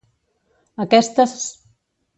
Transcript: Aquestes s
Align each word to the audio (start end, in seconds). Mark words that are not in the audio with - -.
Aquestes 0.87 1.37
s 1.47 1.49